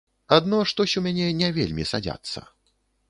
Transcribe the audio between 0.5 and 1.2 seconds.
штось у